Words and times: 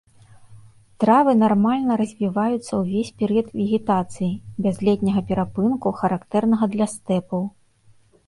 Травы 1.01 1.33
нармальна 1.41 1.97
развіваюцца 2.01 2.73
ўвесь 2.79 3.11
перыяд 3.19 3.47
вегетацыі, 3.59 4.31
без 4.67 4.75
летняга 4.89 5.21
перапынку, 5.33 5.87
характэрнага 6.01 6.65
для 6.77 6.85
стэпаў. 6.97 7.41